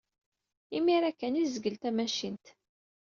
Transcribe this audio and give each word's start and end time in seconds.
Imir-a 0.77 1.11
kan 1.11 1.37
ay 1.39 1.45
tezgel 1.47 1.75
tamacint. 1.81 2.45